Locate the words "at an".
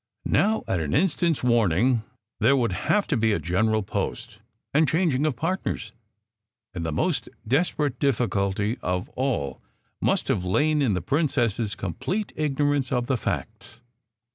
0.67-0.95